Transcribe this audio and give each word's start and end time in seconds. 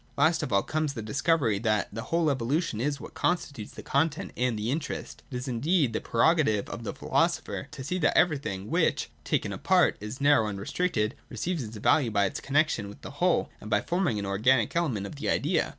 Last 0.17 0.41
of 0.41 0.51
all 0.51 0.63
comes 0.63 0.93
the 0.95 1.03
discovery 1.03 1.59
that 1.59 1.93
the 1.93 2.05
whole 2.05 2.31
evolution 2.31 2.81
is 2.81 2.99
what 2.99 3.13
constitutes 3.13 3.73
the 3.73 3.83
content 3.83 4.31
and 4.35 4.57
the 4.57 4.71
interest. 4.71 5.21
It 5.29 5.35
is 5.35 5.47
indeed 5.47 5.93
the 5.93 6.01
prerogative 6.01 6.67
of 6.69 6.83
the 6.83 6.95
philosopher 6.95 7.67
to 7.69 7.83
see 7.83 7.99
that 7.99 8.17
everything, 8.17 8.71
which, 8.71 9.11
taken 9.23 9.53
apart, 9.53 9.97
is 9.99 10.19
narrow 10.19 10.47
and 10.47 10.59
restricted, 10.59 11.13
receives 11.29 11.61
its 11.63 11.77
value 11.77 12.09
by 12.09 12.25
its 12.25 12.39
connection 12.41 12.87
^ 12.87 12.89
with 12.89 13.01
the 13.01 13.11
whole, 13.21 13.51
and 13.61 13.69
by 13.69 13.81
forming 13.81 14.17
an 14.17 14.25
organic 14.25 14.75
element 14.75 15.05
of 15.05 15.17
the 15.17 15.29
idea. 15.29 15.69